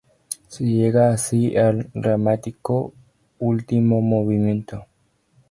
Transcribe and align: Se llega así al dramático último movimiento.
Se 0.47 0.63
llega 0.63 1.11
así 1.13 1.55
al 1.57 1.91
dramático 1.93 2.91
último 3.37 4.01
movimiento. 4.01 4.85